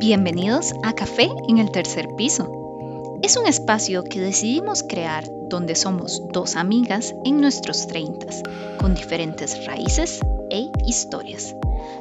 [0.00, 3.18] Bienvenidos a Café en el tercer piso.
[3.20, 8.44] Es un espacio que decidimos crear donde somos dos amigas en nuestros treintas,
[8.78, 11.56] con diferentes raíces e historias.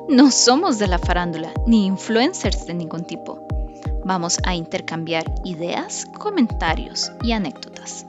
[0.08, 3.48] No somos de la farándula ni influencers de ningún tipo.
[4.06, 8.06] Vamos a intercambiar ideas, comentarios y anécdotas.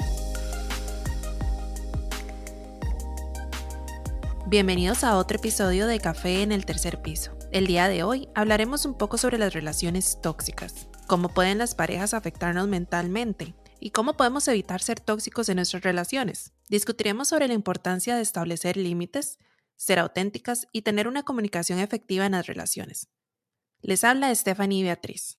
[4.44, 7.37] Bienvenidos a otro episodio de Café en el tercer piso.
[7.50, 12.12] El día de hoy hablaremos un poco sobre las relaciones tóxicas, cómo pueden las parejas
[12.12, 16.52] afectarnos mentalmente y cómo podemos evitar ser tóxicos en nuestras relaciones.
[16.68, 19.38] Discutiremos sobre la importancia de establecer límites,
[19.76, 23.08] ser auténticas y tener una comunicación efectiva en las relaciones.
[23.80, 25.38] Les habla Stephanie Beatriz.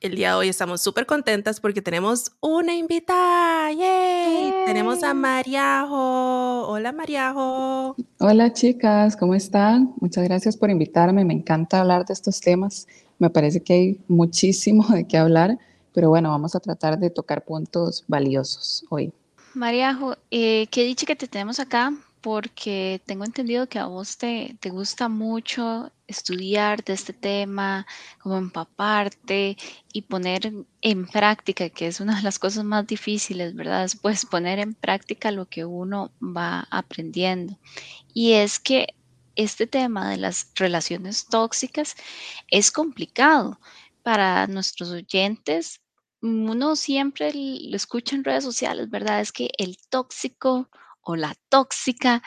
[0.00, 3.72] El día de hoy estamos súper contentas porque tenemos una invitada.
[3.72, 4.52] ¡Yay!
[4.66, 6.68] Tenemos a Mariajo.
[6.68, 7.96] Hola Mariajo.
[8.18, 9.94] Hola chicas, ¿cómo están?
[10.00, 11.24] Muchas gracias por invitarme.
[11.24, 12.86] Me encanta hablar de estos temas.
[13.18, 15.58] Me parece que hay muchísimo de qué hablar,
[15.92, 19.12] pero bueno, vamos a tratar de tocar puntos valiosos hoy.
[19.54, 24.56] Mariajo, eh, qué dicho que te tenemos acá porque tengo entendido que a vos te,
[24.58, 27.86] te gusta mucho estudiar de este tema,
[28.18, 29.58] como empaparte
[29.92, 30.50] y poner
[30.80, 33.82] en práctica, que es una de las cosas más difíciles, ¿verdad?
[33.82, 37.58] Después poner en práctica lo que uno va aprendiendo.
[38.14, 38.94] Y es que
[39.36, 41.94] este tema de las relaciones tóxicas
[42.48, 43.60] es complicado
[44.02, 45.82] para nuestros oyentes.
[46.22, 49.20] Uno siempre lo escucha en redes sociales, ¿verdad?
[49.20, 50.70] Es que el tóxico
[51.04, 52.22] o la tóxica,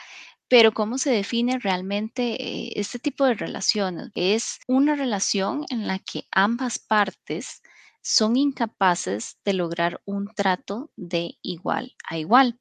[0.48, 4.10] pero ¿cómo se define realmente eh, este tipo de relaciones?
[4.14, 7.62] Es una relación en la que ambas partes
[8.02, 12.58] son incapaces de lograr un trato de igual a igual.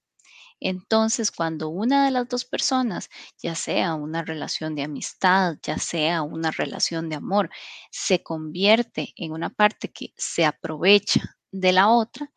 [0.60, 3.10] Entonces, cuando una de las dos personas,
[3.42, 7.50] ya sea una relación de amistad, ya sea una relación de amor,
[7.92, 12.32] se convierte en una parte que se aprovecha de la otra,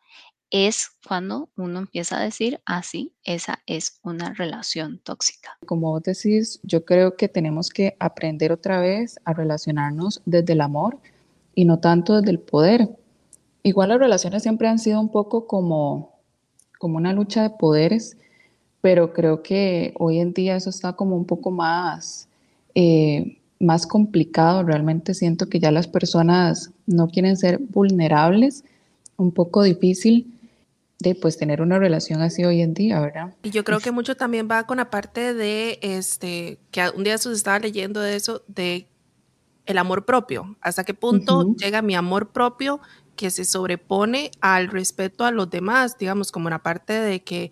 [0.51, 5.57] es cuando uno empieza a decir, así, ah, esa es una relación tóxica.
[5.65, 10.61] Como vos decís, yo creo que tenemos que aprender otra vez a relacionarnos desde el
[10.61, 10.99] amor
[11.55, 12.89] y no tanto desde el poder.
[13.63, 16.19] Igual las relaciones siempre han sido un poco como,
[16.77, 18.17] como una lucha de poderes,
[18.81, 22.27] pero creo que hoy en día eso está como un poco más,
[22.75, 24.63] eh, más complicado.
[24.63, 28.65] Realmente siento que ya las personas no quieren ser vulnerables,
[29.15, 30.39] un poco difícil
[31.01, 33.35] de pues tener una relación así hoy en día, ¿verdad?
[33.43, 37.17] Y yo creo que mucho también va con la parte de este que un día
[37.17, 38.87] se estaba leyendo de eso de
[39.65, 42.81] el amor propio, hasta qué punto llega mi amor propio
[43.15, 47.51] que se sobrepone al respeto a los demás, digamos, como una parte de que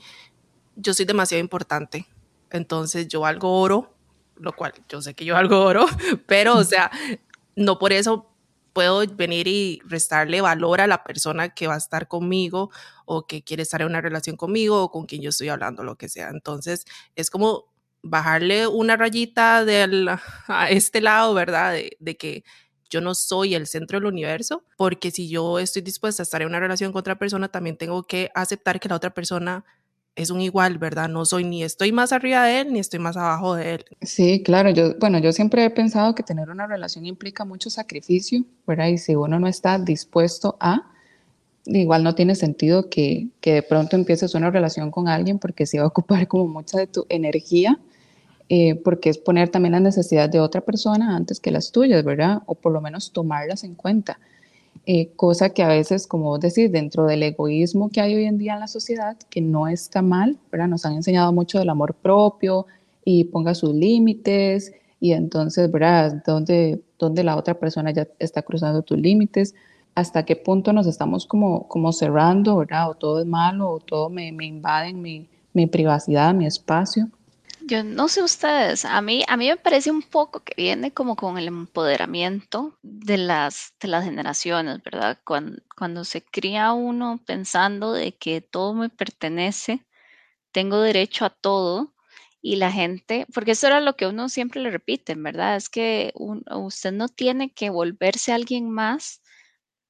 [0.75, 2.07] yo soy demasiado importante.
[2.49, 3.93] Entonces yo algo oro,
[4.37, 5.85] lo cual yo sé que yo algo oro,
[6.25, 6.89] pero o sea,
[7.55, 8.28] no por eso
[8.79, 12.71] puedo venir y restarle valor a la persona que va a estar conmigo
[13.05, 15.97] o que quiere estar en una relación conmigo o con quien yo estoy hablando, lo
[15.97, 16.29] que sea.
[16.29, 17.65] Entonces, es como
[18.01, 20.07] bajarle una rayita del,
[20.47, 21.73] a este lado, ¿verdad?
[21.73, 22.45] De, de que
[22.89, 26.47] yo no soy el centro del universo, porque si yo estoy dispuesta a estar en
[26.47, 29.65] una relación con otra persona, también tengo que aceptar que la otra persona
[30.19, 31.07] es un igual, ¿verdad?
[31.07, 33.85] No soy ni estoy más arriba de él ni estoy más abajo de él.
[34.01, 38.43] Sí, claro, yo, bueno, yo siempre he pensado que tener una relación implica mucho sacrificio,
[38.67, 38.87] ¿verdad?
[38.87, 40.91] Y si uno no está dispuesto a,
[41.65, 45.79] igual no tiene sentido que, que de pronto empieces una relación con alguien porque se
[45.79, 47.79] va a ocupar como mucha de tu energía,
[48.49, 52.41] eh, porque es poner también las necesidades de otra persona antes que las tuyas, ¿verdad?
[52.45, 54.19] O por lo menos tomarlas en cuenta.
[54.91, 58.39] Eh, cosa que a veces, como vos decís, dentro del egoísmo que hay hoy en
[58.39, 60.67] día en la sociedad, que no está mal, ¿verdad?
[60.67, 62.65] Nos han enseñado mucho del amor propio
[63.05, 66.23] y ponga sus límites y entonces, ¿verdad?
[66.25, 69.53] ¿Dónde, dónde la otra persona ya está cruzando tus límites?
[69.93, 72.89] ¿Hasta qué punto nos estamos como, como cerrando, ¿verdad?
[72.89, 77.09] O todo es malo, o todo me, me invaden mi, mi privacidad, mi espacio.
[77.61, 81.15] Yo no sé ustedes, a mí, a mí me parece un poco que viene como
[81.15, 85.19] con el empoderamiento de las, de las generaciones, ¿verdad?
[85.25, 89.85] Cuando, cuando se cría uno pensando de que todo me pertenece,
[90.51, 91.93] tengo derecho a todo,
[92.41, 95.57] y la gente, porque eso era lo que uno siempre le repite, ¿verdad?
[95.57, 99.21] Es que usted no tiene que volverse alguien más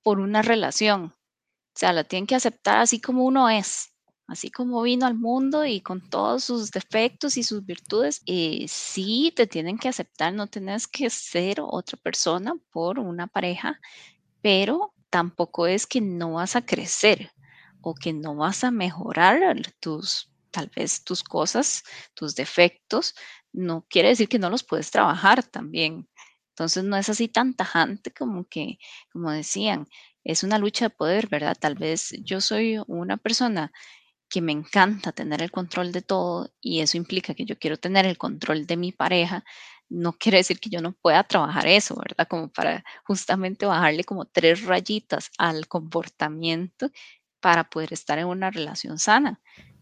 [0.03, 3.88] por una relación, o sea, la tiene que aceptar así como uno es
[4.29, 9.33] así como vino al mundo y con todos sus defectos y sus virtudes, eh, sí
[9.35, 13.79] te tienen que aceptar, no tienes que ser otra persona por una pareja,
[14.41, 17.31] pero tampoco es que no vas a crecer
[17.81, 21.83] o que no vas a mejorar tus, tal vez tus cosas,
[22.13, 23.15] tus defectos,
[23.51, 26.07] no quiere decir que no los puedes trabajar también.
[26.49, 28.79] Entonces no es así tan tajante como que,
[29.11, 29.87] como decían,
[30.25, 31.57] es una lucha de poder, ¿verdad?
[31.59, 33.71] Tal vez yo soy una persona
[34.29, 38.05] que me encanta tener el control de todo y eso implica que yo quiero tener
[38.05, 39.43] el control de mi pareja,
[39.89, 42.27] no quiere decir que yo no pueda trabajar eso, ¿verdad?
[42.27, 46.91] Como para justamente bajarle como tres rayitas al comportamiento
[47.39, 49.41] para poder estar en una relación sana,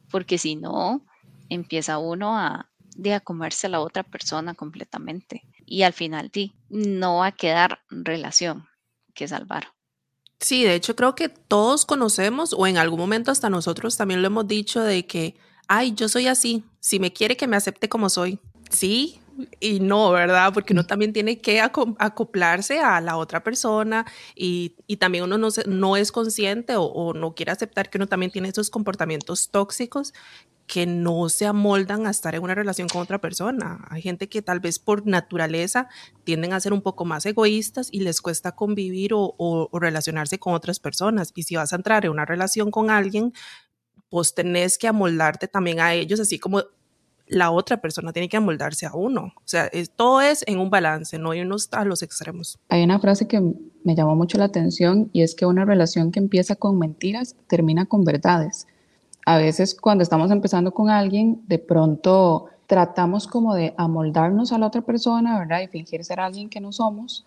[0.10, 1.06] porque si no,
[1.50, 2.70] empieza uno a,
[3.14, 7.82] a comerse a la otra persona completamente y al final sí, no va a quedar
[7.90, 8.68] relación
[9.14, 9.77] que salvar.
[10.40, 14.28] Sí, de hecho creo que todos conocemos o en algún momento hasta nosotros también lo
[14.28, 15.36] hemos dicho de que,
[15.68, 18.40] ay, yo soy así, si me quiere que me acepte como soy.
[18.70, 19.20] Sí,
[19.60, 20.54] y no, ¿verdad?
[20.54, 24.06] Porque uno también tiene que acoplarse a la otra persona
[24.36, 28.32] y, también uno no, no es consciente o, o, no quiere aceptar que uno también
[28.32, 30.14] tiene esos comportamientos tóxicos
[30.68, 33.88] que no se amoldan a estar en una relación con otra persona.
[33.90, 35.88] Hay gente que tal vez por naturaleza
[36.26, 40.80] tienden a ser un poco más egoístas y les cuesta convivir o, relacionarse con otras
[40.80, 41.32] personas.
[41.36, 43.32] Y si vas a entrar en una relación con alguien,
[44.10, 46.64] pues tenés que amoldarte también a ellos, así como
[47.28, 49.34] la otra persona tiene que amoldarse a uno.
[49.38, 52.60] O sea, todo es en un balance, no irnos a los extremos.
[52.68, 53.42] Hay una frase que
[53.86, 57.86] me llamó mucho la atención y es que una relación que empieza con mentiras termina
[57.86, 58.68] con verdades
[59.28, 64.68] a veces cuando estamos empezando con alguien, de pronto tratamos como de amoldarnos a la
[64.68, 65.60] otra persona, ¿verdad?
[65.60, 67.26] Y fingir ser alguien que no somos.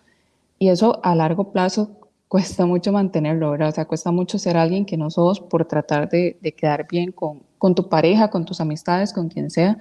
[0.57, 1.91] Y eso a largo plazo
[2.27, 3.69] cuesta mucho mantenerlo, ¿verdad?
[3.69, 7.43] O sea, cuesta mucho ser alguien que no sos por tratar de, quedar bien con,
[7.59, 9.77] con tu pareja, con tus amistades, con quien sea.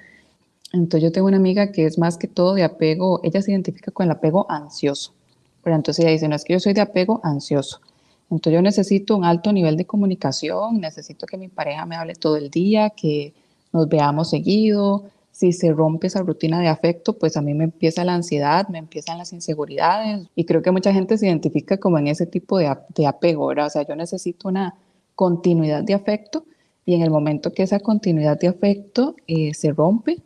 [0.75, 3.93] Entonces yo tengo una amiga que es más que todo de apego, ella se identifica
[3.93, 5.15] con el apego ansioso.
[5.63, 7.81] Pero entonces ella dice, no es que yo soy de apego ansioso.
[8.31, 12.37] Entonces yo necesito un alto nivel de comunicación, necesito que mi pareja me hable todo
[12.37, 13.35] el día, que
[13.73, 15.05] nos veamos seguido.
[15.33, 18.79] Si se rompe esa rutina de afecto, pues a mí me empieza la ansiedad, me
[18.79, 22.77] empiezan las inseguridades y creo que mucha gente se identifica como en ese tipo de,
[22.95, 23.67] de apego, ¿verdad?
[23.67, 24.75] O sea, yo necesito una
[25.15, 26.45] continuidad de afecto
[26.85, 30.23] y en el momento que esa continuidad de afecto eh, se rompe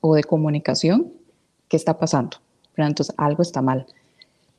[0.00, 1.12] o de comunicación,
[1.68, 2.38] ¿qué está pasando?
[2.76, 3.86] Entonces algo está mal.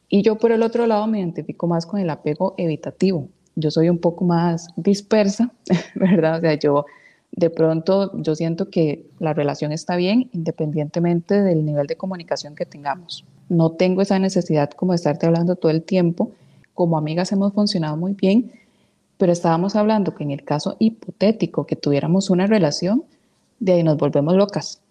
[0.10, 3.30] Y yo por el otro lado me identifico más con el apego evitativo.
[3.56, 5.52] Yo soy un poco más dispersa,
[5.96, 6.40] ¿verdad?
[6.40, 6.86] O sea, yo
[7.32, 12.66] de pronto yo siento que la relación está bien independientemente del nivel de comunicación que
[12.66, 13.24] tengamos.
[13.50, 16.32] No tengo esa necesidad como de estarte hablando todo el tiempo.
[16.74, 18.52] Como amigas hemos funcionado muy bien,
[19.18, 23.04] pero estábamos hablando que en el caso hipotético que tuviéramos una relación,
[23.60, 24.82] de ahí nos volvemos locas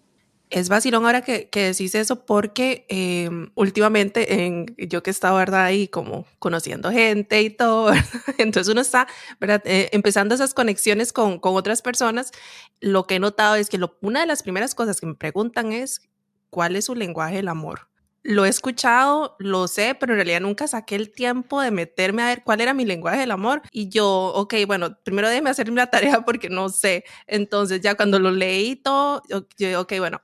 [0.49, 5.37] es vacilón ahora que, que decís eso porque em, últimamente en, yo que he estado,
[5.37, 5.65] ¿verdad?
[5.65, 7.91] Ahí como conociendo gente y todo,
[8.39, 9.07] entonces uno está.
[9.41, 12.31] Eh, empezando esas conexiones con, con, otras personas,
[12.79, 16.01] lo que he notado es que una de las primeras cosas que me preguntan es,
[16.49, 17.89] ¿cuál es su lenguaje del amor?
[18.23, 22.27] Lo he escuchado, lo sé, pero en realidad nunca saqué el tiempo de meterme a
[22.27, 23.61] ver cuál era mi lenguaje del amor.
[23.71, 27.05] Y yo, ok, bueno, primero déjeme hacer la tarea porque no sé.
[27.27, 30.21] Entonces ya cuando lo leí todo, yo, ok, bueno,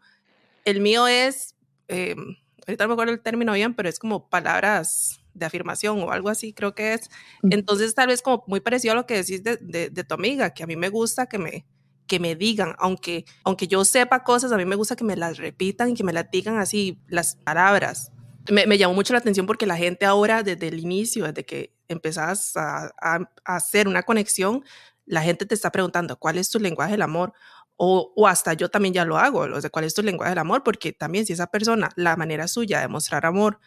[0.66, 1.56] el mío es,
[1.88, 2.16] eh,
[2.68, 6.30] ahorita no me acuerdo el término bien, pero es como palabras de afirmación o algo
[6.30, 7.10] así, creo que es.
[7.44, 10.64] Entonces, tal vez como muy parecido a lo que decís de, de, tu amiga, que
[10.64, 11.66] a mí me gusta que me,
[12.08, 15.38] que me digan, aunque, aunque yo sepa cosas, a mí me gusta que me las
[15.38, 18.12] repitan y que me las digan así, las palabras.
[18.50, 21.76] Me, me llamó mucho la atención porque la gente ahora, desde el inicio, desde que
[21.88, 24.64] empezás a, a, a, hacer una conexión,
[25.06, 27.34] la gente te está preguntando, ¿cuál es tu lenguaje del amor?
[27.78, 30.40] O, o, hasta yo también ya lo hago, o sea, cuál es tu lenguaje del
[30.40, 33.60] amor, porque también si esa persona, la manera suya de mostrar amor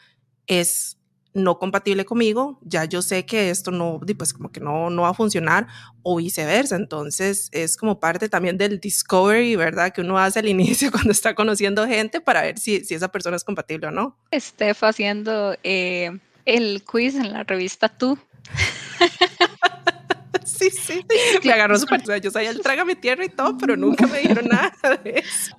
[0.47, 0.99] es
[1.35, 5.11] no compatible conmigo, ya yo sé que esto no, pues como que no, no va
[5.11, 5.67] a funcionar
[6.03, 6.77] o viceversa.
[6.77, 9.93] Entonces es como parte también del discovery, ¿verdad?
[9.93, 13.37] Que uno hace al inicio cuando está conociendo gente para ver si, si esa persona
[13.37, 14.19] es compatible o no.
[14.31, 18.19] Estef haciendo eh, el quiz en la revista Tú.
[20.59, 21.05] sí, sí.
[21.45, 22.21] Me agarró súper.
[22.21, 24.73] Yo sabía el trágame tierra y todo, pero nunca me dijeron nada
[25.05, 25.55] de eso.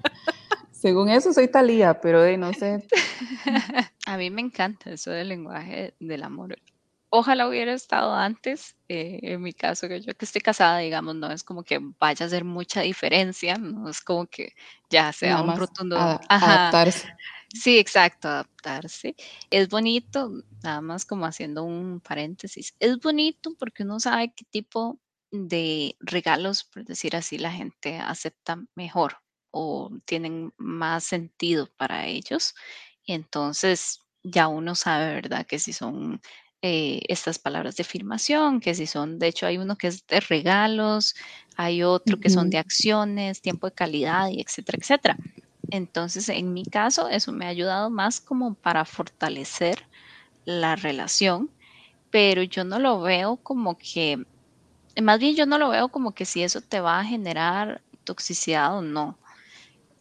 [0.71, 2.87] Según eso, soy Talía, pero de no sé.
[4.05, 6.57] A mí me encanta eso del lenguaje del amor.
[7.09, 8.75] Ojalá hubiera estado antes.
[8.87, 12.25] Eh, en mi caso, que yo que estoy casada, digamos, no es como que vaya
[12.25, 14.53] a hacer mucha diferencia, no es como que
[14.89, 15.97] ya sea un rotundo.
[15.97, 17.09] adaptarse.
[17.53, 19.15] Sí, exacto, adaptarse.
[19.49, 20.31] Es bonito,
[20.63, 24.99] nada más como haciendo un paréntesis, es bonito porque uno sabe qué tipo
[25.31, 29.17] de regalos, por decir así, la gente acepta mejor
[29.51, 32.55] o tienen más sentido para ellos.
[33.05, 35.45] Entonces ya uno sabe, ¿verdad?
[35.45, 36.21] Que si son
[36.61, 40.19] eh, estas palabras de afirmación, que si son, de hecho hay uno que es de
[40.19, 41.15] regalos,
[41.55, 45.17] hay otro que son de acciones, tiempo de calidad y etcétera, etcétera.
[45.71, 49.85] Entonces, en mi caso, eso me ha ayudado más como para fortalecer
[50.49, 51.51] la relación,
[52.09, 54.25] pero yo no lo veo como que,
[54.99, 58.75] más bien yo no lo veo como que si eso te va a generar toxicidad
[58.75, 59.19] o no.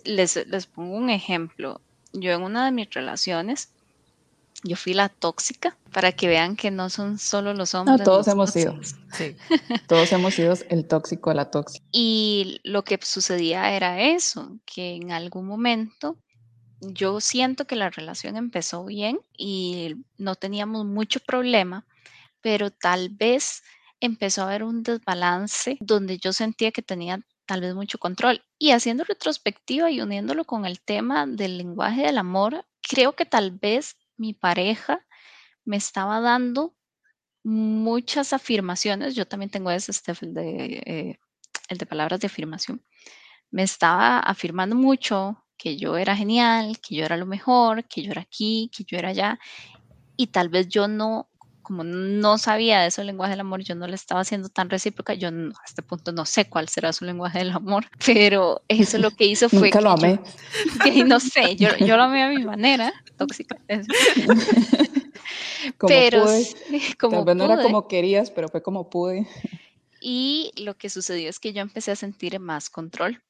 [0.04, 1.82] Les, les pongo un ejemplo.
[2.14, 3.74] Yo en una de mis relaciones,
[4.64, 7.98] yo fui la tóxica para que vean que no son solo los hombres.
[7.98, 8.80] No, todos hemos sido.
[9.12, 9.36] Sí.
[9.86, 11.84] todos hemos sido el tóxico, la tóxica.
[11.92, 16.16] Y lo que sucedía era eso, que en algún momento
[16.80, 21.86] yo siento que la relación empezó bien y no teníamos mucho problema,
[22.40, 23.62] pero tal vez
[24.00, 28.42] empezó a haber un desbalance donde yo sentía que tenía tal vez mucho control.
[28.58, 33.52] Y haciendo retrospectiva y uniéndolo con el tema del lenguaje del amor, creo que tal
[33.52, 35.04] vez mi pareja
[35.64, 36.76] me estaba dando
[37.42, 39.14] muchas afirmaciones.
[39.14, 41.18] Yo también tengo ese, Steph, eh,
[41.68, 42.84] el de palabras de afirmación.
[43.50, 48.12] Me estaba afirmando mucho que yo era genial, que yo era lo mejor, que yo
[48.12, 49.38] era aquí, que yo era allá.
[50.16, 51.28] Y tal vez yo no,
[51.62, 55.12] como no sabía de el lenguaje del amor, yo no le estaba haciendo tan recíproca.
[55.12, 59.10] Yo a este punto no sé cuál será su lenguaje del amor, pero eso lo
[59.10, 59.68] que hizo fue...
[59.68, 60.18] Nunca lo amé.
[60.82, 63.58] que no sé, yo, yo lo amé a mi manera, tóxica.
[65.76, 66.46] como pero pude.
[66.98, 69.28] Como Tal vez no era como querías, pero fue como pude.
[70.00, 73.22] Y lo que sucedió es que yo empecé a sentir más control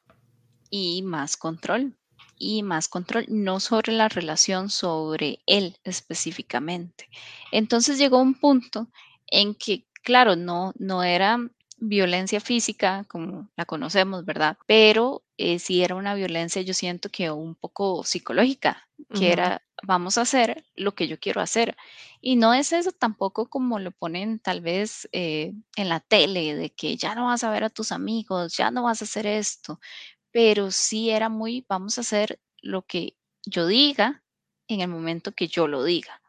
[0.70, 1.97] y más control
[2.38, 7.08] y más control, no sobre la relación, sobre él específicamente.
[7.52, 8.88] Entonces llegó un punto
[9.26, 11.38] en que, claro, no, no era
[11.80, 14.56] violencia física como la conocemos, ¿verdad?
[14.66, 20.18] Pero eh, sí era una violencia, yo siento que un poco psicológica, que era, vamos
[20.18, 21.76] a hacer lo que yo quiero hacer.
[22.20, 26.70] Y no es eso tampoco como lo ponen tal vez eh, en la tele, de
[26.70, 29.78] que ya no vas a ver a tus amigos, ya no vas a hacer esto,
[30.32, 34.22] pero sí era muy, vamos a hacer lo que yo diga
[34.66, 36.20] en el momento que yo lo diga.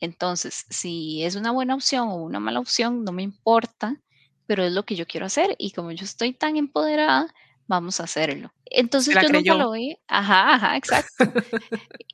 [0.00, 4.00] Entonces, si es una buena opción o una mala opción, no me importa,
[4.46, 7.34] pero es lo que yo quiero hacer y como yo estoy tan empoderada,
[7.66, 8.52] vamos a hacerlo.
[8.64, 11.24] Entonces yo nunca lo vi, ajá, ajá, exacto.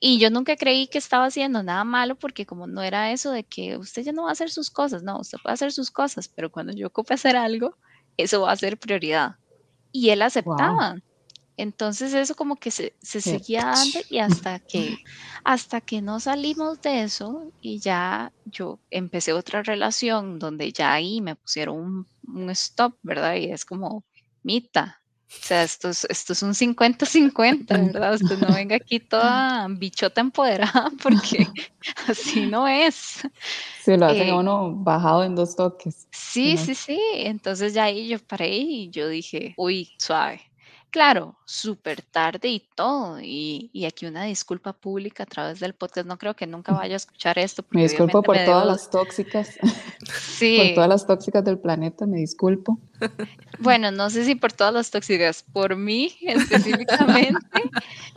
[0.01, 3.45] y yo nunca creí que estaba haciendo nada malo porque como no era eso de
[3.45, 6.29] que usted ya no va a hacer sus cosas, no, usted puede hacer sus cosas,
[6.29, 7.77] pero cuando yo ocupe hacer algo,
[8.17, 9.37] eso va a ser prioridad.
[9.93, 10.97] Y él aceptaba.
[11.57, 14.97] Entonces eso como que se, seguía dando y hasta que,
[15.45, 21.21] hasta que no salimos de eso y ya yo empecé otra relación donde ya ahí
[21.21, 23.37] me pusieron un, stop, ¿verdad?
[23.37, 24.05] Y es como,
[24.43, 28.15] mita, o sea, esto es, esto es un 50-50, ¿verdad?
[28.15, 31.47] Usted no venga aquí toda bichota empoderada porque
[32.09, 33.23] así no es.
[33.83, 36.09] Sí, lo hacen a eh, uno bajado en dos toques.
[36.11, 37.01] Sí, sí, sí.
[37.15, 40.41] Entonces ya ahí yo paré y yo dije, uy, suave
[40.95, 43.19] Claro, súper tarde y todo.
[43.21, 46.07] Y, aquí una disculpa pública a través del podcast.
[46.07, 47.65] No creo que nunca vaya a escuchar esto.
[47.71, 49.59] Me disculpo por todas las tóxicas.
[50.09, 50.57] Sí.
[50.57, 52.79] por todas las tóxicas del planeta, me disculpo.
[53.59, 57.41] Bueno, no sé si por todas las tóxicas, por mí específicamente.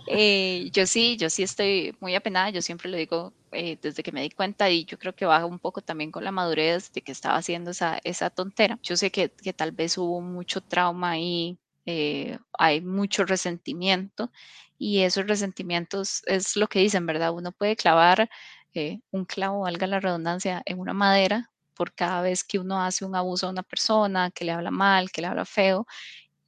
[0.05, 2.51] Eh, yo sí, yo sí estoy muy apenada.
[2.51, 5.45] Yo siempre lo digo eh, desde que me di cuenta y yo creo que baja
[5.45, 8.77] un poco también con la madurez de que estaba haciendo esa, esa tontera.
[8.83, 11.57] Yo sé que, que tal vez hubo mucho trauma ahí
[11.87, 14.29] eh, hay mucho resentimiento
[14.77, 17.31] y esos resentimientos es lo que dicen, ¿verdad?
[17.31, 18.29] Uno puede clavar
[18.73, 23.05] eh, un clavo, valga la redundancia, en una madera por cada vez que uno hace
[23.05, 25.87] un abuso a una persona, que le habla mal, que le habla feo,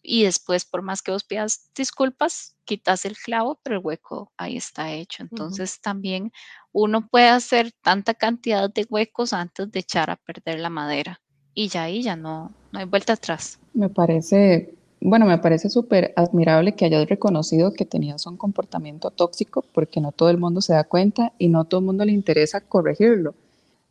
[0.01, 4.58] y después, por más que vos pidas disculpas, quitas el clavo, pero el hueco ahí
[4.58, 5.24] está hecho.
[5.24, 6.31] Entonces, también
[6.72, 11.22] uno puede hacer tanta cantidad de huecos antes de echar a perder la madera.
[11.53, 13.60] Y ya ahí ya no, no hay vuelta atrás.
[13.74, 19.63] Me parece bueno, me parece súper admirable que hayas reconocido que tenías un comportamiento tóxico
[19.74, 22.62] porque no todo el mundo se da cuenta y no todo el mundo le interesa
[22.62, 23.34] corregirlo.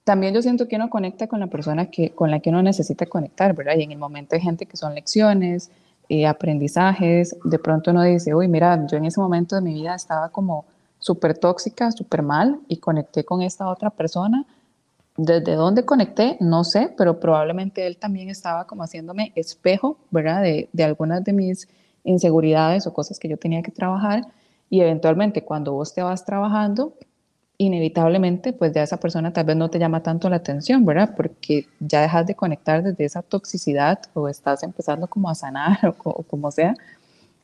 [0.05, 3.07] También yo siento que uno conecta con la persona que, con la que uno necesita
[3.07, 3.75] conectar, ¿verdad?
[3.79, 5.71] Y en el momento hay gente que son lecciones,
[6.09, 9.95] eh, aprendizajes, de pronto uno dice, uy, mira, yo en ese momento de mi vida
[9.95, 10.65] estaba como
[10.99, 14.47] súper tóxica, súper mal y conecté con esta otra persona
[15.19, 20.43] desde dónde conecté, no sé, pero probablemente él también estaba como haciéndome espejo, ¿verdad?
[20.43, 21.69] De, de, algunas de mis
[22.05, 24.23] inseguridades o cosas que yo tenía que trabajar.
[24.71, 26.95] Y eventualmente cuando vos te vas trabajando,
[27.59, 31.15] inevitablemente, pues ya esa persona tal vez no te llama tanto la atención, ¿verdad?
[31.17, 36.11] Porque ya dejas de conectar desde esa toxicidad o estás empezando como a sanar o,
[36.11, 36.75] o como sea,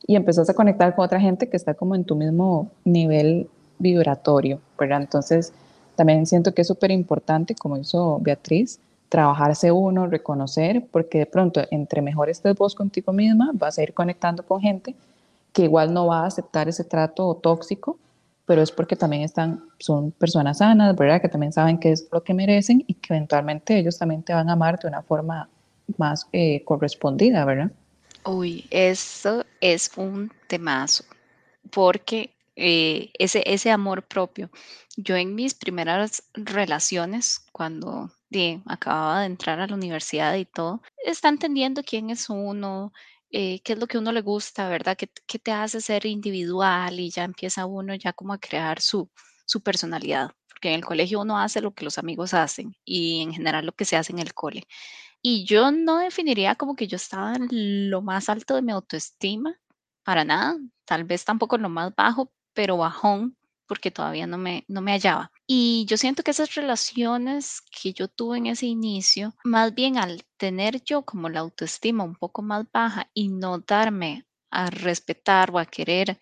[0.07, 4.61] y empezás a conectar con otra gente que está como en tu mismo nivel vibratorio,
[4.79, 5.01] ¿verdad?
[5.01, 5.51] Entonces,
[5.95, 11.61] también siento que es súper importante, como hizo Beatriz, trabajarse uno, reconocer, porque de pronto
[11.71, 14.95] entre mejor estés vos contigo misma, vas a ir conectando con gente
[15.53, 17.97] que igual no va a aceptar ese trato tóxico,
[18.45, 21.21] pero es porque también están, son personas sanas, ¿verdad?
[21.21, 24.49] Que también saben qué es lo que merecen y que eventualmente ellos también te van
[24.49, 25.49] a amar de una forma
[25.97, 27.71] más eh, correspondida, ¿verdad?
[28.25, 31.05] Uy, eso es un temazo,
[31.71, 34.49] porque eh, ese, ese amor propio.
[34.97, 38.11] Yo en mis primeras relaciones, cuando
[38.65, 42.91] acababa de entrar a la universidad y todo, está entendiendo quién es uno,
[43.31, 44.97] eh, qué es lo que uno le gusta, ¿verdad?
[44.97, 46.99] ¿Qué, ¿Qué, te hace ser individual?
[46.99, 49.09] Y ya empieza uno ya como a crear su,
[49.45, 53.33] su personalidad, porque en el colegio uno hace lo que los amigos hacen y en
[53.33, 54.67] general lo que se hace en el cole.
[55.21, 59.59] Y yo no definiría como que yo estaba en lo más alto de mi autoestima,
[60.03, 64.65] para nada, tal vez tampoco en lo más bajo, pero bajón, porque todavía no me,
[64.67, 65.31] no me hallaba.
[65.45, 70.23] Y yo siento que esas relaciones que yo tuve en ese inicio, más bien al
[70.37, 75.59] tener yo como la autoestima un poco más baja y no darme a respetar o
[75.59, 76.17] a querer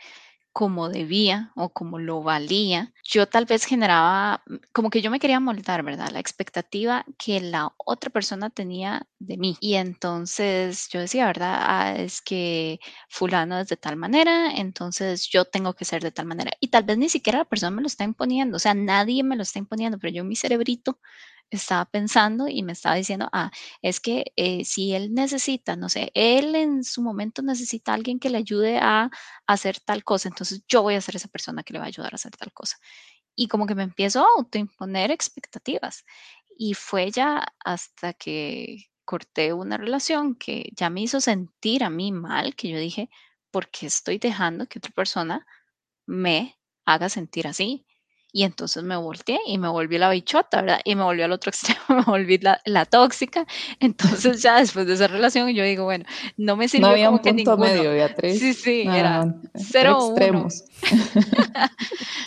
[0.54, 5.20] como debía o como lo valía, yo tal vez generaba, mm, como que yo me
[5.20, 6.10] quería moldar, ¿verdad?
[6.12, 9.58] La expectativa que la otra persona tenía de mí.
[9.60, 11.58] Y entonces yo decía, ¿verdad?
[11.62, 12.80] Ah, es que
[13.10, 16.52] fulano es de tal manera, entonces yo tengo que ser de tal manera.
[16.60, 19.36] Y tal vez ni siquiera la persona me lo está imponiendo, o sea, nadie me
[19.36, 21.00] lo está imponiendo, pero yo mi cerebrito
[21.50, 26.12] estaba pensando y me estaba diciendo, ah, es que eh, si él necesita, no sé,
[26.16, 29.10] él en su momento necesita alguien que le ayude a,
[29.48, 32.14] hacer tal cosa, entonces yo voy a ser esa persona que le va a ayudar
[32.14, 32.78] a hacer tal cosa.
[33.36, 36.06] Y como que me empiezo a autoimponer expectativas.
[36.58, 42.12] Y fue ya hasta que corté una relación que ya me hizo sentir a mí
[42.12, 43.10] mal, que yo dije,
[43.52, 45.46] ¿por qué estoy dejando que otra persona
[46.06, 47.86] me haga sentir así?
[48.34, 50.82] Y entonces me volteé y me volví la bichota, ¿verdad?
[50.84, 53.46] Y me volví al otro extremo, me volví la, la tóxica.
[53.80, 56.06] Entonces ya después de esa relación yo digo, bueno,
[56.38, 57.58] no me sirvió no había como un que punto ninguno.
[57.58, 58.40] medio, Beatriz.
[58.40, 60.66] Sí, sí, No, era no, cero extremos.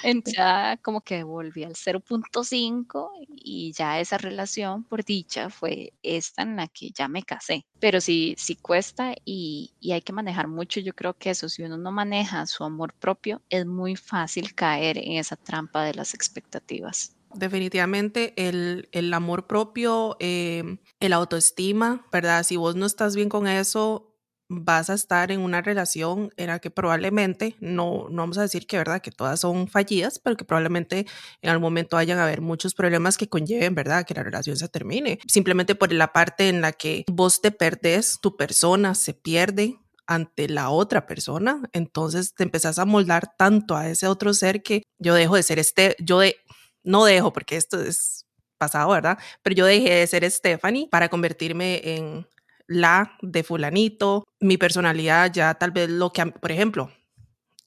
[0.03, 6.43] Entonces ya como que volví al 0.5 y ya esa relación, por dicha, fue esta
[6.43, 7.67] en la que ya me casé.
[7.81, 10.81] Pero sí, sí cuesta y, y hay que manejar mucho.
[10.81, 14.99] Yo creo que eso, si uno no maneja su amor propio, es muy fácil caer
[14.99, 17.17] en esa trampa de las expectativas.
[17.35, 22.45] Definitivamente el, el amor propio, eh, el autoestima, ¿verdad?
[22.45, 24.17] Si vos no estás bien con eso,
[24.49, 28.67] vas a estar en una relación en la que probablemente, no, no vamos a decir
[28.67, 29.03] que, ¿verdad?
[29.03, 31.07] Que todas son fallidas, pero que probablemente
[31.43, 34.05] en algún momento vayan a haber muchos problemas que conlleven, ¿verdad?
[34.07, 35.19] Que la relación se termine.
[35.27, 40.49] Simplemente por la parte en la que vos te perdés, tu persona se pierde, ante
[40.49, 45.15] la otra persona, entonces te empezás a moldar tanto a ese otro ser que yo
[45.15, 46.37] dejo de ser este, yo de,
[46.83, 48.27] no dejo porque esto es
[48.59, 49.19] pasado, ¿verdad?
[49.43, 52.27] Pero yo dejé de ser Stephanie para convertirme en
[52.67, 56.91] la de fulanito, mi personalidad ya tal vez lo que, por ejemplo,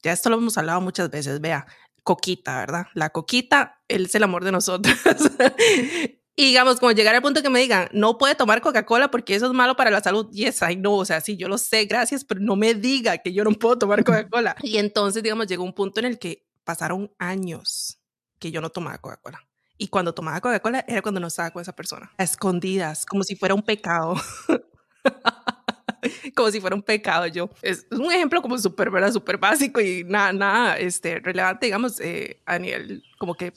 [0.04, 1.65] ya esto lo hemos hablado muchas veces, vea,
[2.04, 2.88] Coquita, ¿verdad?
[2.96, 4.96] La Coquita, él es el amor de nosotros.
[6.39, 9.48] Y digamos, como llegar al punto que me digan, no puede tomar Coca-Cola porque eso
[9.48, 10.30] es malo para la salud.
[10.32, 13.34] Yes, I know, o sea, sí, yo lo sé, gracias, pero no me diga que
[13.34, 14.56] yo no puedo tomar Coca-Cola.
[14.63, 18.00] y entonces, digamos, llegó un punto en el que pasaron años
[18.39, 19.39] que yo no tomaba Coca-Cola.
[19.78, 23.36] Y cuando tomaba Coca-Cola era cuando no estaba con esa persona, a escondidas, como si
[23.36, 24.15] fuera un pecado.
[26.36, 27.50] como si fuera un pecado yo.
[27.62, 29.12] Es un ejemplo como súper, ¿verdad?
[29.12, 33.54] Súper básico y nada, nada, este, relevante, digamos, eh, a nivel como que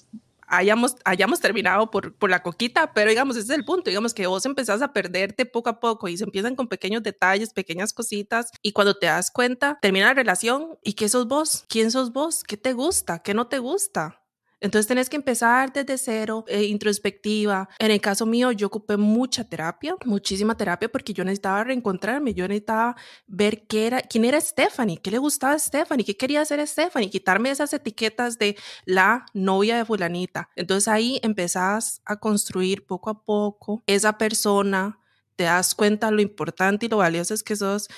[0.52, 4.26] hayamos, hayamos terminado por, por la coquita, pero digamos, ese es el punto, digamos que
[4.26, 8.50] vos empezás a perderte poco a poco y se empiezan con pequeños detalles, pequeñas cositas
[8.60, 11.64] y cuando te das cuenta, termina la relación y ¿qué sos vos?
[11.68, 12.44] ¿Quién sos vos?
[12.44, 13.20] ¿Qué te gusta?
[13.20, 14.21] ¿Qué no te gusta?
[14.62, 17.68] Entonces tenés que empezar desde cero, eh, introspectiva.
[17.80, 22.46] En el caso mío, yo ocupé mucha terapia, muchísima terapia, porque yo necesitaba reencontrarme, yo
[22.46, 22.94] necesitaba
[23.26, 27.10] ver qué era, quién era Stephanie, qué le gustaba a Stephanie, qué quería hacer Stephanie,
[27.10, 30.48] quitarme esas etiquetas de la novia de fulanita.
[30.54, 35.00] Entonces ahí empezás a construir poco a poco esa persona,
[35.34, 37.88] te das cuenta lo importante y lo valioso es que sos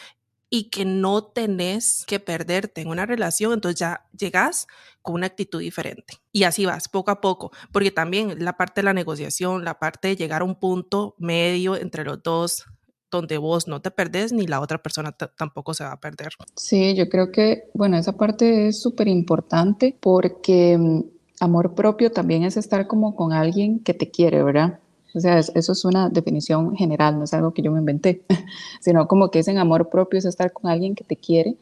[0.55, 4.69] y que no tenés que perderte en una relación, entonces ya llegas
[5.03, 6.19] con una actitud diferente.
[6.31, 10.07] Y así vas, poco a poco, porque también la parte de la negociación, la parte
[10.07, 12.67] de llegar a un punto medio entre los dos,
[13.11, 16.29] donde vos no te perdés ni la otra persona tampoco se va a perder.
[16.55, 21.01] Sí, yo creo que, bueno, esa parte es súper importante porque mm,
[21.41, 24.79] amor propio también es estar como con alguien que te quiere, ¿verdad?
[25.15, 28.23] O sea, eso es una definición general, no es algo que yo me inventé,
[28.81, 31.57] sino como que es en amor propio, es estar con alguien que te quiere.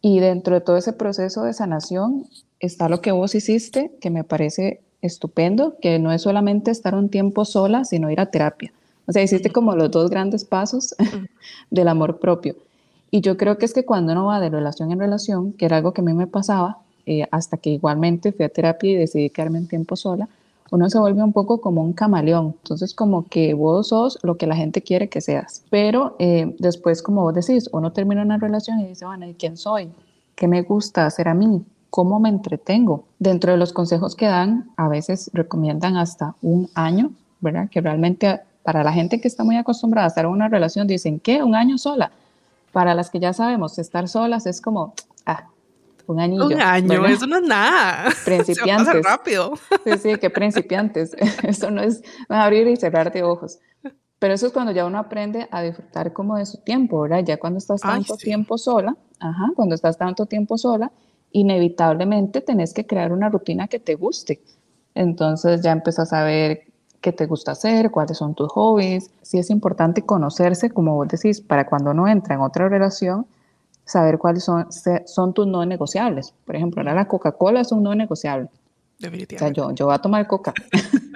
[0.00, 2.26] Y dentro de todo ese proceso de sanación
[2.60, 7.08] está lo que vos hiciste, que me parece estupendo, que no es solamente estar un
[7.08, 8.72] tiempo sola, sino ir a terapia.
[9.06, 10.94] O sea, hiciste como los dos grandes pasos
[11.70, 12.56] del amor propio.
[13.10, 15.76] Y yo creo que es que cuando uno va de relación en relación, que era
[15.76, 19.30] algo que a mí me pasaba, eh, hasta que igualmente fui a terapia y decidí
[19.30, 20.28] quedarme un tiempo sola,
[20.70, 22.56] uno se vuelve un poco como un camaleón.
[22.62, 25.64] Entonces, como que vos sos lo que la gente quiere que seas.
[25.70, 29.56] Pero eh, después, como vos decís, uno termina una relación y dice, bueno, ¿y quién
[29.56, 29.90] soy?
[30.34, 31.64] ¿Qué me gusta hacer a mí?
[31.90, 33.04] ¿Cómo me entretengo?
[33.18, 37.68] Dentro de los consejos que dan, a veces recomiendan hasta un año, ¿verdad?
[37.70, 41.20] Que realmente para la gente que está muy acostumbrada a estar en una relación, dicen,
[41.20, 41.42] ¿qué?
[41.42, 42.10] ¿Un año sola?
[42.72, 44.92] Para las que ya sabemos, estar solas es como,
[46.06, 46.46] un año.
[46.46, 48.10] Un año, eso no es nada.
[48.24, 48.92] Principiantes.
[48.92, 49.54] Se rápido.
[49.84, 51.14] Sí, sí, que principiantes.
[51.42, 53.58] Eso no es abrir y cerrar de ojos.
[54.18, 57.22] Pero eso es cuando ya uno aprende a disfrutar como de su tiempo, ¿verdad?
[57.24, 60.90] Ya cuando estás tanto tiempo sola, ajá, cuando estás tanto tiempo sola,
[61.32, 64.40] inevitablemente tenés que crear una rutina que te guste.
[64.94, 66.62] Entonces ya empiezas a ver
[67.02, 69.10] qué te gusta hacer, cuáles son tus hobbies.
[69.20, 73.26] Sí es importante conocerse, como vos decís, para cuando uno entra en otra relación,
[73.86, 74.68] saber cuáles son,
[75.06, 76.34] son tus no negociables.
[76.44, 78.48] Por ejemplo, ahora la Coca-Cola es un no negociable.
[78.98, 79.60] Definitivamente.
[79.60, 80.52] O sea, yo, yo voy a tomar coca.